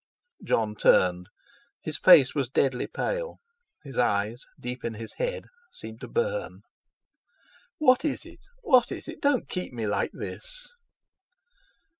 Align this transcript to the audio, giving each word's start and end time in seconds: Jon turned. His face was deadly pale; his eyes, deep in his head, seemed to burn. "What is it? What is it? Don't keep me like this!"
Jon 0.43 0.73
turned. 0.75 1.27
His 1.83 1.99
face 1.99 2.33
was 2.33 2.49
deadly 2.49 2.87
pale; 2.87 3.39
his 3.83 3.99
eyes, 3.99 4.47
deep 4.59 4.83
in 4.83 4.95
his 4.95 5.13
head, 5.17 5.43
seemed 5.71 6.01
to 6.01 6.07
burn. 6.07 6.61
"What 7.77 8.03
is 8.03 8.25
it? 8.25 8.43
What 8.63 8.91
is 8.91 9.07
it? 9.07 9.21
Don't 9.21 9.47
keep 9.47 9.73
me 9.73 9.85
like 9.85 10.09
this!" 10.11 10.67